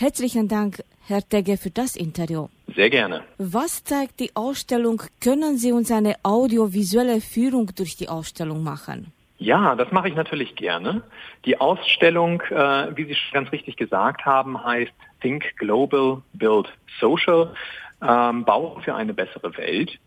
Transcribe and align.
Herzlichen 0.00 0.46
Dank, 0.46 0.84
Herr 1.08 1.28
Tegge, 1.28 1.56
für 1.56 1.70
das 1.70 1.96
Interview. 1.96 2.46
Sehr 2.72 2.88
gerne. 2.88 3.24
Was 3.38 3.82
zeigt 3.82 4.20
die 4.20 4.30
Ausstellung? 4.36 5.02
Können 5.20 5.58
Sie 5.58 5.72
uns 5.72 5.90
eine 5.90 6.14
audiovisuelle 6.22 7.20
Führung 7.20 7.72
durch 7.74 7.96
die 7.96 8.08
Ausstellung 8.08 8.62
machen? 8.62 9.12
Ja, 9.38 9.74
das 9.74 9.90
mache 9.90 10.08
ich 10.08 10.14
natürlich 10.14 10.54
gerne. 10.54 11.02
Die 11.44 11.60
Ausstellung, 11.60 12.40
äh, 12.42 12.96
wie 12.96 13.06
Sie 13.06 13.16
schon 13.16 13.32
ganz 13.32 13.50
richtig 13.50 13.76
gesagt 13.76 14.24
haben, 14.24 14.62
heißt 14.62 14.92
Think 15.20 15.56
Global, 15.56 16.22
Build 16.32 16.68
Social, 17.00 17.52
ähm, 18.00 18.44
Bau 18.44 18.78
für 18.84 18.94
eine 18.94 19.14
bessere 19.14 19.56
Welt. 19.56 19.98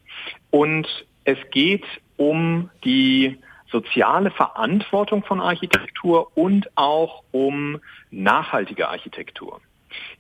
Und 0.51 0.87
es 1.25 1.37
geht 1.51 1.83
um 2.15 2.69
die 2.85 3.37
soziale 3.69 4.31
Verantwortung 4.31 5.25
von 5.25 5.41
Architektur 5.41 6.31
und 6.37 6.69
auch 6.77 7.23
um 7.33 7.81
nachhaltige 8.09 8.87
Architektur. 8.87 9.59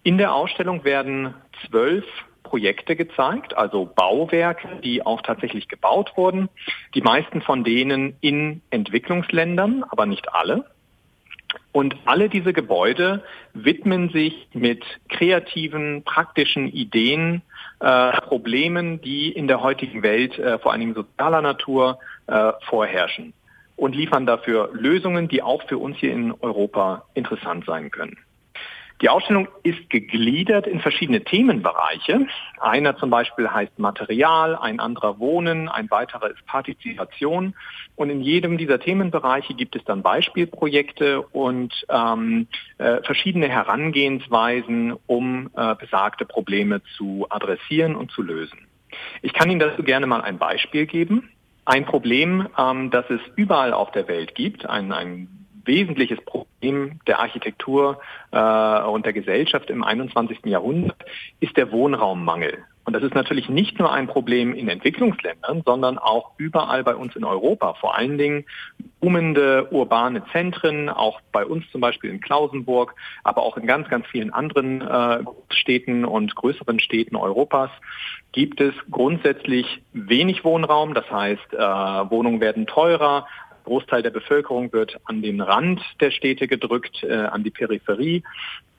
In 0.03 0.17
der 0.17 0.33
Ausstellung 0.33 0.83
werden 0.83 1.33
zwölf 1.65 2.05
Projekte 2.43 2.95
gezeigt, 2.95 3.55
also 3.55 3.85
Bauwerke, 3.85 4.67
die 4.83 5.05
auch 5.05 5.21
tatsächlich 5.21 5.69
gebaut 5.69 6.11
wurden. 6.15 6.49
Die 6.95 7.01
meisten 7.01 7.41
von 7.41 7.63
denen 7.63 8.17
in 8.19 8.61
Entwicklungsländern, 8.71 9.85
aber 9.89 10.05
nicht 10.05 10.33
alle. 10.33 10.65
Und 11.71 11.95
alle 12.05 12.27
diese 12.27 12.51
Gebäude 12.51 13.23
widmen 13.53 14.09
sich 14.09 14.49
mit 14.53 14.83
kreativen, 15.09 16.03
praktischen 16.03 16.67
Ideen, 16.67 17.41
äh, 17.79 18.11
Problemen, 18.21 19.01
die 19.01 19.31
in 19.31 19.47
der 19.47 19.61
heutigen 19.61 20.03
Welt 20.03 20.37
äh, 20.37 20.59
vor 20.59 20.71
allen 20.71 20.81
Dingen 20.81 20.93
sozialer 20.95 21.41
Natur 21.41 21.99
äh, 22.27 22.51
vorherrschen 22.67 23.33
und 23.77 23.95
liefern 23.95 24.25
dafür 24.25 24.69
Lösungen, 24.73 25.27
die 25.27 25.41
auch 25.41 25.63
für 25.63 25.77
uns 25.77 25.97
hier 25.97 26.11
in 26.11 26.33
Europa 26.41 27.05
interessant 27.13 27.65
sein 27.65 27.89
können. 27.91 28.17
Die 29.01 29.09
Ausstellung 29.09 29.47
ist 29.63 29.89
gegliedert 29.89 30.67
in 30.67 30.79
verschiedene 30.79 31.23
Themenbereiche. 31.23 32.27
Einer 32.59 32.95
zum 32.97 33.09
Beispiel 33.09 33.49
heißt 33.49 33.79
Material, 33.79 34.55
ein 34.55 34.79
anderer 34.79 35.17
Wohnen, 35.17 35.67
ein 35.69 35.89
weiterer 35.89 36.29
ist 36.29 36.45
Partizipation. 36.45 37.55
Und 37.95 38.11
in 38.11 38.21
jedem 38.21 38.59
dieser 38.59 38.79
Themenbereiche 38.79 39.55
gibt 39.55 39.75
es 39.75 39.83
dann 39.85 40.03
Beispielprojekte 40.03 41.21
und 41.23 41.73
ähm, 41.89 42.47
äh, 42.77 43.01
verschiedene 43.01 43.49
Herangehensweisen, 43.49 44.93
um 45.07 45.49
äh, 45.55 45.73
besagte 45.75 46.25
Probleme 46.25 46.83
zu 46.95 47.25
adressieren 47.29 47.95
und 47.95 48.11
zu 48.11 48.21
lösen. 48.21 48.67
Ich 49.23 49.33
kann 49.33 49.49
Ihnen 49.49 49.59
dazu 49.59 49.81
gerne 49.81 50.05
mal 50.05 50.21
ein 50.21 50.37
Beispiel 50.37 50.85
geben. 50.85 51.31
Ein 51.65 51.85
Problem, 51.85 52.47
ähm, 52.55 52.91
das 52.91 53.09
es 53.09 53.21
überall 53.35 53.73
auf 53.73 53.91
der 53.91 54.07
Welt 54.07 54.35
gibt, 54.35 54.67
ein, 54.67 54.91
ein 54.91 55.40
wesentliches 55.65 56.19
Problem 56.25 56.99
der 57.07 57.19
Architektur 57.19 57.99
äh, 58.31 58.81
und 58.83 59.05
der 59.05 59.13
Gesellschaft 59.13 59.69
im 59.69 59.83
21. 59.83 60.39
Jahrhundert 60.45 61.03
ist 61.39 61.57
der 61.57 61.71
Wohnraummangel. 61.71 62.59
Und 62.83 62.93
das 62.93 63.03
ist 63.03 63.13
natürlich 63.13 63.47
nicht 63.47 63.77
nur 63.77 63.93
ein 63.93 64.07
Problem 64.07 64.55
in 64.55 64.67
Entwicklungsländern, 64.67 65.61
sondern 65.65 65.99
auch 65.99 66.31
überall 66.37 66.83
bei 66.83 66.95
uns 66.95 67.15
in 67.15 67.23
Europa. 67.23 67.75
Vor 67.75 67.95
allen 67.95 68.17
Dingen 68.17 68.45
boomende 68.99 69.67
urbane 69.71 70.23
Zentren, 70.31 70.89
auch 70.89 71.21
bei 71.31 71.45
uns 71.45 71.69
zum 71.71 71.79
Beispiel 71.79 72.09
in 72.09 72.21
Klausenburg, 72.21 72.95
aber 73.23 73.43
auch 73.43 73.55
in 73.57 73.67
ganz, 73.67 73.87
ganz 73.87 74.07
vielen 74.07 74.33
anderen 74.33 74.81
äh, 74.81 75.23
Städten 75.49 76.05
und 76.05 76.35
größeren 76.35 76.79
Städten 76.79 77.15
Europas 77.15 77.69
gibt 78.31 78.59
es 78.61 78.73
grundsätzlich 78.89 79.83
wenig 79.93 80.43
Wohnraum. 80.43 80.95
Das 80.95 81.09
heißt, 81.11 81.53
äh, 81.53 81.57
Wohnungen 81.57 82.41
werden 82.41 82.65
teurer, 82.65 83.27
Großteil 83.63 84.03
der 84.03 84.09
Bevölkerung 84.09 84.71
wird 84.73 84.99
an 85.05 85.21
den 85.21 85.41
Rand 85.41 85.81
der 85.99 86.11
Städte 86.11 86.47
gedrückt, 86.47 87.03
äh, 87.03 87.13
an 87.13 87.43
die 87.43 87.51
Peripherie. 87.51 88.23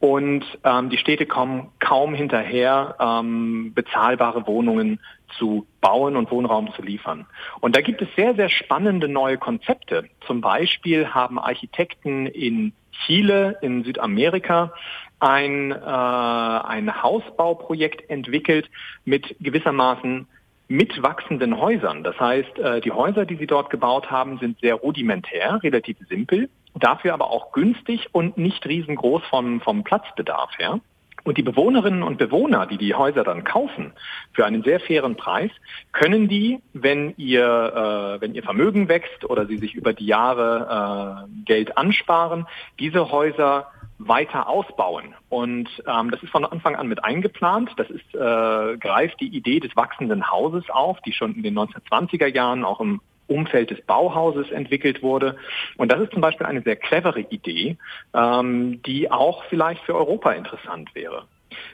Und 0.01 0.45
ähm, 0.65 0.91
die 0.91 0.99
Städte 0.99 1.27
kommen 1.27 1.69
kaum 1.79 2.15
hinterher, 2.15 2.97
ähm, 2.99 3.73
bezahlbare 3.75 4.47
Wohnungen 4.47 4.99
zu 5.39 5.67
bauen 5.81 6.17
und 6.17 6.31
Wohnraum 6.31 6.73
zu 6.75 6.83
liefern. 6.83 7.27
Und 7.61 7.77
da 7.77 7.81
gibt 7.81 8.03
es 8.03 8.09
sehr, 8.17 8.35
sehr 8.35 8.49
spannende 8.49 9.09
neue 9.09 9.39
Konzepte. 9.39 10.09
Zum 10.27 10.41
Beispiel 10.41 11.09
haben 11.09 11.39
Architekten 11.39 12.27
in 12.27 12.73
Chile, 13.07 13.59
in 13.63 13.85
Südamerika, 13.85 14.73
ein, 15.21 15.71
äh, 15.71 15.75
ein 15.77 17.03
Hausbauprojekt 17.03 18.11
entwickelt 18.11 18.69
mit 19.05 19.37
gewissermaßen 19.41 20.27
mit 20.73 21.03
wachsenden 21.03 21.61
Häusern. 21.61 22.03
Das 22.03 22.19
heißt, 22.19 22.59
äh, 22.59 22.81
die 22.81 22.93
Häuser, 22.93 23.27
die 23.27 23.37
sie 23.37 23.47
dort 23.47 23.69
gebaut 23.69 24.11
haben, 24.11 24.39
sind 24.39 24.59
sehr 24.61 24.75
rudimentär, 24.77 25.63
relativ 25.63 25.99
simpel, 26.09 26.49
dafür 26.75 27.13
aber 27.13 27.31
auch 27.31 27.53
günstig 27.53 28.09
und 28.13 28.39
nicht 28.39 28.67
riesengroß 28.67 29.23
vom, 29.29 29.61
vom 29.61 29.85
Platzbedarf 29.85 30.51
her. 30.59 30.81
Und 31.25 31.37
die 31.37 31.43
Bewohnerinnen 31.43 32.03
und 32.03 32.17
Bewohner, 32.17 32.67
die 32.67 32.79
die 32.79 32.95
Häuser 32.95 33.23
dann 33.23 33.45
kaufen, 33.45 33.93
für 34.33 34.47
einen 34.47 34.65
sehr 34.65 34.81
fairen 34.81 35.15
Preis, 35.15 35.51
können 35.93 36.27
die, 36.27 36.61
wenn 36.73 37.13
ihr, 37.19 38.17
äh, 38.17 38.21
wenn 38.23 38.35
ihr 38.35 38.43
Vermögen 38.43 38.89
wächst 38.89 39.27
oder 39.27 39.47
sie 39.47 39.59
sich 39.59 39.75
über 39.75 39.93
die 39.93 40.07
Jahre 40.07 41.27
äh, 41.29 41.45
Geld 41.45 41.77
ansparen, 41.77 42.47
diese 42.81 43.13
Häuser 43.13 43.67
weiter 44.09 44.49
ausbauen. 44.49 45.15
Und 45.29 45.69
ähm, 45.87 46.11
das 46.11 46.23
ist 46.23 46.31
von 46.31 46.45
Anfang 46.45 46.77
an 46.77 46.89
mit 46.89 47.05
eingeplant. 47.05 47.71
Das 47.77 47.89
ist, 47.91 48.15
äh, 48.15 48.77
greift 48.79 49.21
die 49.21 49.29
Idee 49.29 49.61
des 49.61 49.75
wachsenden 49.77 50.31
Hauses 50.31 50.69
auf, 50.71 51.01
die 51.03 51.13
schon 51.13 51.35
in 51.35 51.43
den 51.43 51.59
1920er 51.59 52.27
Jahren 52.27 52.65
auch 52.65 52.81
im 52.81 53.01
Umfeld 53.29 53.71
des 53.71 53.81
Bauhauses 53.83 54.51
entwickelt 54.51 55.03
wurde. 55.03 55.37
Und 55.77 55.91
das 55.91 56.01
ist 56.01 56.13
zum 56.13 56.21
Beispiel 56.21 56.47
eine 56.47 56.63
sehr 56.63 56.77
clevere 56.77 57.21
Idee, 57.21 57.77
ähm, 58.15 58.83
die 58.83 59.11
auch 59.11 59.45
vielleicht 59.45 59.83
für 59.85 59.95
Europa 59.95 60.33
interessant 60.33 60.95
wäre. 60.95 61.25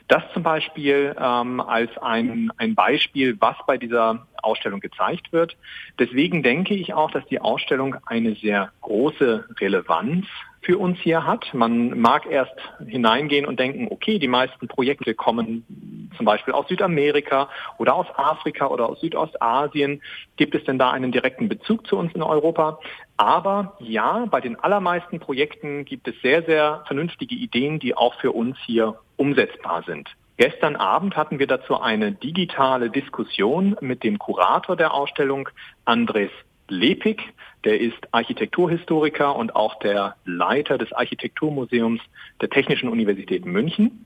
Das 0.07 0.23
zum 0.33 0.43
Beispiel 0.43 1.15
ähm, 1.19 1.61
als 1.61 1.95
ein, 1.99 2.51
ein 2.57 2.75
Beispiel, 2.75 3.37
was 3.39 3.55
bei 3.67 3.77
dieser 3.77 4.27
Ausstellung 4.43 4.79
gezeigt 4.79 5.31
wird. 5.31 5.57
Deswegen 5.97 6.43
denke 6.43 6.73
ich 6.73 6.93
auch, 6.93 7.11
dass 7.11 7.25
die 7.27 7.41
Ausstellung 7.41 7.95
eine 8.05 8.35
sehr 8.35 8.71
große 8.81 9.45
Relevanz 9.59 10.25
für 10.61 10.77
uns 10.77 10.99
hier 10.99 11.25
hat. 11.25 11.53
Man 11.53 11.99
mag 11.99 12.25
erst 12.29 12.53
hineingehen 12.85 13.45
und 13.45 13.59
denken, 13.59 13.87
okay, 13.89 14.19
die 14.19 14.27
meisten 14.27 14.67
Projekte 14.67 15.13
kommen 15.13 16.09
zum 16.17 16.25
Beispiel 16.25 16.53
aus 16.53 16.67
Südamerika 16.67 17.49
oder 17.77 17.95
aus 17.95 18.07
Afrika 18.15 18.67
oder 18.67 18.89
aus 18.89 18.99
Südostasien. 18.99 20.01
Gibt 20.35 20.55
es 20.55 20.63
denn 20.65 20.77
da 20.77 20.91
einen 20.91 21.11
direkten 21.11 21.47
Bezug 21.47 21.87
zu 21.87 21.97
uns 21.97 22.13
in 22.13 22.21
Europa? 22.21 22.79
Aber 23.15 23.77
ja, 23.79 24.25
bei 24.29 24.41
den 24.41 24.59
allermeisten 24.59 25.19
Projekten 25.19 25.85
gibt 25.85 26.07
es 26.07 26.15
sehr, 26.21 26.43
sehr 26.43 26.83
vernünftige 26.87 27.35
Ideen, 27.35 27.79
die 27.79 27.95
auch 27.95 28.19
für 28.19 28.31
uns 28.31 28.57
hier 28.65 28.99
umsetzbar 29.15 29.83
sind. 29.85 30.09
Gestern 30.39 30.77
Abend 30.77 31.17
hatten 31.17 31.37
wir 31.37 31.47
dazu 31.47 31.81
eine 31.81 32.13
digitale 32.13 32.89
Diskussion 32.89 33.75
mit 33.81 34.05
dem 34.05 34.17
Kurator 34.17 34.77
der 34.77 34.93
Ausstellung, 34.93 35.49
Andres 35.83 36.31
Lepig. 36.69 37.21
Der 37.65 37.81
ist 37.81 37.97
Architekturhistoriker 38.13 39.35
und 39.35 39.53
auch 39.53 39.79
der 39.79 40.15
Leiter 40.23 40.77
des 40.77 40.93
Architekturmuseums 40.93 41.99
der 42.39 42.49
Technischen 42.49 42.87
Universität 42.87 43.45
München. 43.45 44.05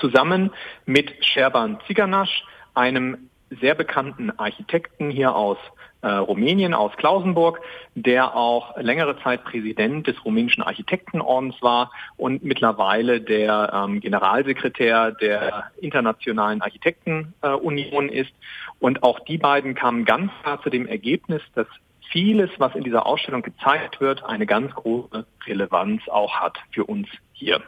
Zusammen 0.00 0.52
mit 0.86 1.22
Sherban 1.22 1.78
Ziganasch, 1.86 2.44
einem 2.72 3.28
sehr 3.60 3.74
bekannten 3.74 4.30
Architekten 4.38 5.10
hier 5.10 5.34
aus 5.34 5.58
äh, 6.04 6.08
Rumänien, 6.08 6.74
aus 6.74 6.92
Klausenburg, 6.96 7.60
der 7.94 8.36
auch 8.36 8.76
längere 8.76 9.18
Zeit 9.22 9.42
Präsident 9.44 10.06
des 10.06 10.22
rumänischen 10.24 10.62
Architektenordens 10.62 11.60
war 11.62 11.90
und 12.16 12.44
mittlerweile 12.44 13.20
der 13.20 13.72
ähm, 13.72 14.00
Generalsekretär 14.00 15.12
der 15.12 15.70
Internationalen 15.80 16.60
Architektenunion 16.60 18.08
äh, 18.10 18.20
ist. 18.20 18.32
Und 18.80 19.02
auch 19.02 19.20
die 19.20 19.38
beiden 19.38 19.74
kamen 19.74 20.04
ganz 20.04 20.30
klar 20.42 20.60
zu 20.62 20.68
dem 20.68 20.86
Ergebnis, 20.86 21.40
dass 21.54 21.66
vieles, 22.12 22.50
was 22.58 22.74
in 22.74 22.84
dieser 22.84 23.06
Ausstellung 23.06 23.42
gezeigt 23.42 24.00
wird, 24.00 24.24
eine 24.24 24.46
ganz 24.46 24.74
große 24.74 25.24
Relevanz 25.46 26.02
auch 26.08 26.34
hat 26.36 26.58
für 26.70 26.84
uns 26.84 27.08
hier. 27.32 27.62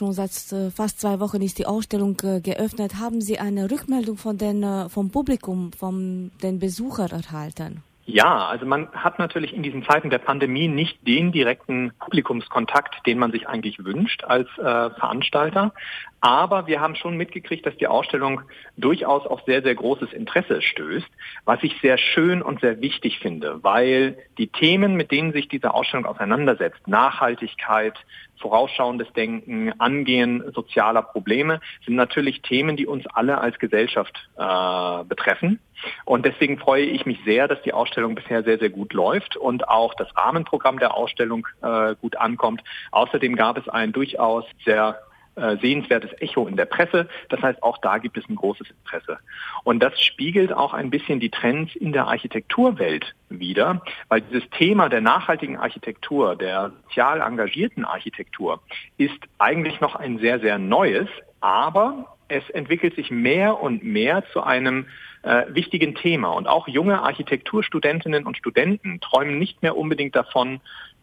Schon 0.00 0.14
seit 0.14 0.30
äh, 0.52 0.70
fast 0.70 0.98
zwei 0.98 1.20
Wochen 1.20 1.42
ist 1.42 1.58
die 1.58 1.66
Ausstellung 1.66 2.16
äh, 2.22 2.40
geöffnet. 2.40 2.94
Haben 2.94 3.20
Sie 3.20 3.38
eine 3.38 3.70
Rückmeldung 3.70 4.16
von 4.16 4.38
den, 4.38 4.62
äh, 4.62 4.88
vom 4.88 5.10
Publikum, 5.10 5.72
von 5.74 6.30
den 6.42 6.58
Besuchern 6.58 7.10
erhalten? 7.10 7.82
Ja, 8.12 8.48
also 8.48 8.66
man 8.66 8.90
hat 8.92 9.20
natürlich 9.20 9.54
in 9.54 9.62
diesen 9.62 9.84
Zeiten 9.84 10.10
der 10.10 10.18
Pandemie 10.18 10.66
nicht 10.66 11.06
den 11.06 11.30
direkten 11.30 11.92
Publikumskontakt, 12.00 13.06
den 13.06 13.20
man 13.20 13.30
sich 13.30 13.48
eigentlich 13.48 13.84
wünscht 13.84 14.24
als 14.24 14.48
äh, 14.58 14.90
Veranstalter. 14.90 15.72
Aber 16.20 16.66
wir 16.66 16.80
haben 16.80 16.96
schon 16.96 17.16
mitgekriegt, 17.16 17.64
dass 17.64 17.76
die 17.76 17.86
Ausstellung 17.86 18.42
durchaus 18.76 19.26
auf 19.28 19.42
sehr, 19.46 19.62
sehr 19.62 19.76
großes 19.76 20.12
Interesse 20.12 20.60
stößt, 20.60 21.06
was 21.44 21.62
ich 21.62 21.80
sehr 21.80 21.98
schön 21.98 22.42
und 22.42 22.60
sehr 22.60 22.80
wichtig 22.80 23.20
finde, 23.20 23.62
weil 23.62 24.18
die 24.38 24.48
Themen, 24.48 24.96
mit 24.96 25.12
denen 25.12 25.32
sich 25.32 25.46
diese 25.46 25.72
Ausstellung 25.72 26.04
auseinandersetzt, 26.04 26.88
Nachhaltigkeit, 26.88 27.94
vorausschauendes 28.40 29.12
Denken, 29.12 29.72
Angehen 29.78 30.42
sozialer 30.52 31.02
Probleme, 31.02 31.60
sind 31.86 31.94
natürlich 31.94 32.42
Themen, 32.42 32.76
die 32.76 32.86
uns 32.88 33.06
alle 33.06 33.38
als 33.38 33.58
Gesellschaft 33.60 34.28
äh, 34.36 35.04
betreffen. 35.04 35.60
Und 36.04 36.24
deswegen 36.26 36.58
freue 36.58 36.84
ich 36.84 37.06
mich 37.06 37.18
sehr, 37.24 37.48
dass 37.48 37.60
die 37.62 37.72
Ausstellung 37.72 38.14
bisher 38.14 38.42
sehr, 38.42 38.58
sehr 38.58 38.70
gut 38.70 38.92
läuft 38.92 39.36
und 39.36 39.68
auch 39.68 39.94
das 39.94 40.08
Rahmenprogramm 40.16 40.78
der 40.78 40.94
Ausstellung 40.94 41.46
äh, 41.62 41.94
gut 42.00 42.16
ankommt. 42.16 42.62
Außerdem 42.90 43.36
gab 43.36 43.58
es 43.58 43.68
ein 43.68 43.92
durchaus 43.92 44.44
sehr 44.64 44.98
äh, 45.36 45.56
sehenswertes 45.58 46.10
Echo 46.20 46.46
in 46.46 46.56
der 46.56 46.66
Presse. 46.66 47.08
Das 47.28 47.40
heißt, 47.40 47.62
auch 47.62 47.78
da 47.78 47.98
gibt 47.98 48.18
es 48.18 48.28
ein 48.28 48.36
großes 48.36 48.68
Interesse. 48.70 49.18
Und 49.64 49.80
das 49.80 49.98
spiegelt 50.02 50.52
auch 50.52 50.74
ein 50.74 50.90
bisschen 50.90 51.20
die 51.20 51.30
Trends 51.30 51.74
in 51.76 51.92
der 51.92 52.08
Architekturwelt 52.08 53.14
wider, 53.28 53.80
weil 54.08 54.22
dieses 54.22 54.48
Thema 54.50 54.88
der 54.88 55.00
nachhaltigen 55.00 55.56
Architektur, 55.56 56.36
der 56.36 56.72
sozial 56.82 57.20
engagierten 57.20 57.84
Architektur 57.84 58.60
ist 58.98 59.18
eigentlich 59.38 59.80
noch 59.80 59.94
ein 59.94 60.18
sehr, 60.18 60.40
sehr 60.40 60.58
neues, 60.58 61.08
aber 61.40 62.16
es 62.30 62.48
entwickelt 62.50 62.94
sich 62.94 63.10
mehr 63.10 63.60
und 63.60 63.84
mehr 63.84 64.24
zu 64.32 64.42
einem 64.42 64.86
äh, 65.22 65.44
wichtigen 65.48 65.94
Thema. 65.94 66.30
Und 66.30 66.46
auch 66.46 66.68
junge 66.68 67.02
Architekturstudentinnen 67.02 68.24
und 68.24 68.36
Studenten 68.36 69.00
träumen 69.00 69.38
nicht 69.38 69.62
mehr 69.62 69.76
unbedingt 69.76 70.16
davon, 70.16 70.60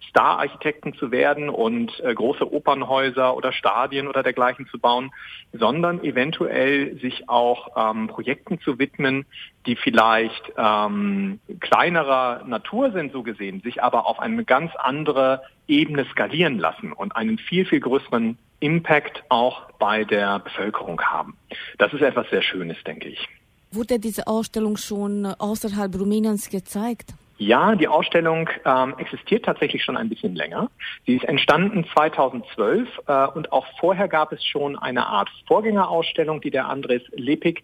Star-Architekten 0.10 0.94
zu 0.94 1.12
werden 1.12 1.50
und 1.50 2.00
äh, 2.00 2.14
große 2.14 2.52
Opernhäuser 2.52 3.36
oder 3.36 3.52
Stadien 3.52 4.08
oder 4.08 4.24
dergleichen 4.24 4.68
zu 4.68 4.80
bauen, 4.80 5.12
sondern 5.54 6.04
eventuell 6.04 6.98
sich 7.00 7.28
auch 7.30 7.70
ähm, 7.76 8.08
Projekten 8.08 8.60
zu 8.62 8.80
widmen, 8.80 9.26
die 9.66 9.76
vielleicht 9.76 10.54
ähm, 10.58 11.40
kleinerer 11.60 12.44
Natur 12.46 12.92
sind, 12.92 13.12
so 13.12 13.24
gesehen, 13.24 13.62
sich 13.62 13.84
aber 13.84 14.06
auf 14.08 14.20
eine 14.20 14.46
ganz 14.46 14.72
andere 14.78 15.42
Ebene 15.68 16.06
skalieren 16.06 16.58
lassen 16.58 16.94
und 16.94 17.16
einen 17.16 17.38
viel, 17.38 17.66
viel 17.66 17.80
größeren 17.80 18.38
Impact 18.60 19.24
auch 19.30 19.72
bei 19.80 20.04
der 20.04 20.40
Bevölkerung 20.40 21.02
haben. 21.02 21.38
Das 21.78 21.94
ist 21.94 22.02
etwas 22.02 22.30
sehr 22.30 22.42
Schönes, 22.42 22.78
denke 22.86 23.10
ich. 23.10 23.28
Wurde 23.72 24.00
diese 24.00 24.28
Ausstellung 24.28 24.78
schon 24.78 25.26
außerhalb 25.26 25.94
Rumäniens 25.96 26.50
gezeigt? 26.50 27.14
Ja, 27.38 27.76
die 27.76 27.88
Ausstellung 27.88 28.50
ähm, 28.66 28.96
existiert 28.98 29.46
tatsächlich 29.46 29.84
schon 29.84 29.96
ein 29.96 30.10
bisschen 30.10 30.36
länger. 30.36 30.70
Sie 31.06 31.16
ist 31.16 31.26
entstanden 31.26 31.86
2012 31.94 32.90
äh, 33.08 33.28
und 33.28 33.52
auch 33.52 33.68
vorher 33.80 34.08
gab 34.08 34.32
es 34.32 34.44
schon 34.44 34.78
eine 34.78 35.06
Art 35.06 35.30
Vorgängerausstellung, 35.48 36.42
die 36.42 36.50
der 36.50 36.68
Andres 36.68 37.04
Lepik 37.12 37.64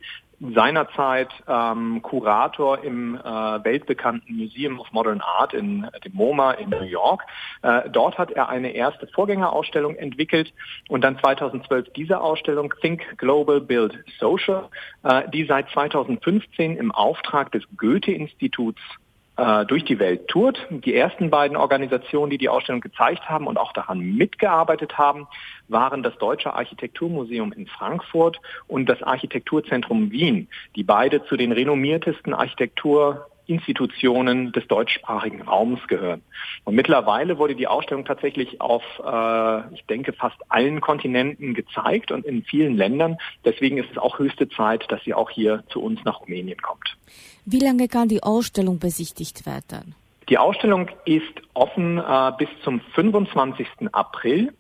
seinerzeit 0.54 1.30
ähm, 1.48 2.02
Kurator 2.02 2.84
im 2.84 3.16
äh, 3.16 3.20
weltbekannten 3.22 4.36
Museum 4.36 4.80
of 4.80 4.92
Modern 4.92 5.22
Art 5.22 5.54
in 5.54 5.86
äh, 5.86 6.00
dem 6.02 6.14
MoMA 6.14 6.52
in 6.54 6.70
New 6.70 6.84
York. 6.84 7.24
Äh, 7.62 7.90
dort 7.90 8.18
hat 8.18 8.32
er 8.32 8.50
eine 8.50 8.72
erste 8.72 9.08
Vorgängerausstellung 9.08 9.96
entwickelt 9.96 10.54
und 10.90 11.04
dann 11.04 11.18
2012 11.20 11.94
diese 11.96 12.20
Ausstellung 12.20 12.74
Think 12.82 13.18
Global 13.18 13.62
Build 13.62 14.04
Social, 14.20 14.70
äh, 15.04 15.24
die 15.30 15.46
seit 15.46 15.70
2015 15.70 16.78
im 16.78 16.92
Auftrag 16.92 17.52
des 17.52 17.64
Goethe-Instituts 17.78 18.82
äh, 19.38 19.66
durch 19.66 19.84
die 19.84 20.00
Welt 20.00 20.28
tourt. 20.28 20.68
Die 20.70 20.96
ersten 20.96 21.30
beiden 21.30 21.58
Organisationen, 21.58 22.30
die 22.30 22.38
die 22.38 22.50
Ausstellung 22.50 22.82
gezeigt 22.82 23.30
haben 23.30 23.48
und 23.48 23.58
auch 23.58 23.74
daran 23.74 24.00
mitgearbeitet 24.00 24.98
haben, 24.98 25.28
waren 25.68 26.04
das 26.04 26.16
Deutsche 26.18 26.54
Architekturmuseum 26.54 27.52
in 27.54 27.68
Frankfurt 27.68 28.40
und 28.68 28.88
das 28.88 29.02
Architekturzentrum 29.02 30.12
Wien, 30.12 30.48
die 30.76 30.84
beide 30.84 31.26
zu 31.26 31.36
den 31.36 31.52
renommiertesten 31.52 32.34
Architektur 32.34 33.28
Institutionen 33.48 34.52
des 34.52 34.68
deutschsprachigen 34.68 35.42
Raums 35.42 35.86
gehören. 35.88 36.22
Und 36.64 36.76
mittlerweile 36.76 37.38
wurde 37.38 37.56
die 37.56 37.68
Ausstellung 37.68 38.06
tatsächlich 38.06 38.62
auf, 38.62 38.84
äh, 39.06 39.74
ich 39.74 39.86
denke, 39.86 40.14
fast 40.14 40.38
allen 40.50 40.82
Kontinenten 40.82 41.54
gezeigt 41.54 42.12
und 42.12 42.26
in 42.26 42.44
vielen 42.44 42.76
Ländern. 42.76 43.18
Deswegen 43.46 43.78
ist 43.78 43.92
es 43.92 43.98
auch 43.98 44.20
höchste 44.20 44.50
Zeit, 44.50 44.92
dass 44.92 45.04
sie 45.04 45.14
auch 45.14 45.30
hier 45.30 45.64
zu 45.70 45.82
uns 45.82 46.04
nach 46.04 46.22
Rumänien 46.22 46.62
kommt. 46.62 46.98
Wie 47.46 47.60
lange 47.60 47.88
kann 47.88 48.08
die 48.08 48.24
Ausstellung 48.24 48.80
besichtigt 48.80 49.46
werden? 49.46 49.96
Die 50.30 50.38
Ausstellung 50.38 50.90
ist 51.06 51.34
offen 51.54 51.98
äh, 51.98 52.32
bis 52.38 52.48
zum 52.64 52.80
25. 52.96 53.68
April 53.92 54.54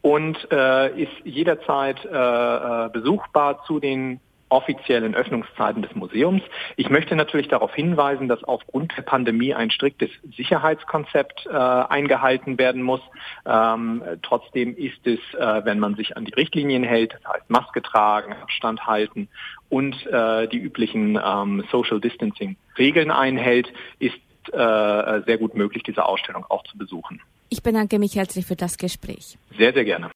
und 0.00 0.36
äh, 0.50 1.02
ist 1.02 1.12
jederzeit 1.24 2.04
äh, 2.04 2.08
äh 2.08 2.88
besuchbar 2.90 3.64
zu 3.66 3.78
den 3.78 4.20
offiziellen 4.52 5.14
Öffnungszeiten 5.14 5.82
des 5.82 5.94
Museums. 5.94 6.42
Ich 6.76 6.90
möchte 6.90 7.16
natürlich 7.16 7.48
darauf 7.48 7.74
hinweisen, 7.74 8.28
dass 8.28 8.44
aufgrund 8.44 8.96
der 8.96 9.02
Pandemie 9.02 9.54
ein 9.54 9.70
striktes 9.70 10.10
Sicherheitskonzept 10.36 11.46
äh, 11.46 11.56
eingehalten 11.56 12.58
werden 12.58 12.82
muss. 12.82 13.00
Ähm, 13.46 14.02
trotzdem 14.22 14.76
ist 14.76 15.04
es, 15.06 15.18
äh, 15.38 15.64
wenn 15.64 15.78
man 15.78 15.96
sich 15.96 16.16
an 16.16 16.26
die 16.26 16.34
Richtlinien 16.34 16.84
hält, 16.84 17.14
das 17.14 17.32
heißt 17.32 17.50
Maske 17.50 17.82
tragen, 17.82 18.34
Abstand 18.34 18.86
halten 18.86 19.28
und 19.70 20.06
äh, 20.06 20.46
die 20.48 20.58
üblichen 20.58 21.18
ähm, 21.24 21.64
Social 21.72 22.00
Distancing 22.00 22.56
Regeln 22.76 23.10
einhält, 23.10 23.72
ist 23.98 24.16
äh, 24.52 25.22
sehr 25.24 25.38
gut 25.38 25.54
möglich, 25.54 25.82
diese 25.82 26.04
Ausstellung 26.04 26.44
auch 26.48 26.64
zu 26.64 26.76
besuchen. 26.76 27.22
Ich 27.48 27.62
bedanke 27.62 27.98
mich 27.98 28.16
herzlich 28.16 28.46
für 28.46 28.56
das 28.56 28.76
Gespräch. 28.76 29.38
Sehr, 29.56 29.72
sehr 29.72 29.84
gerne. 29.84 30.10